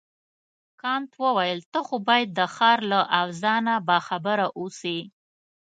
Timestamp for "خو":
1.87-1.95